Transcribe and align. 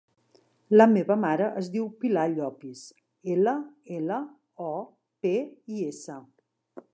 La 0.77 0.85
meva 0.93 1.17
mare 1.25 1.49
es 1.61 1.69
diu 1.75 1.85
Pilar 2.03 2.23
Llopis: 2.31 2.81
ela, 3.35 3.53
ela, 3.99 4.19
o, 4.71 4.75
pe, 5.27 5.35
i, 5.77 5.85
essa. 5.93 6.19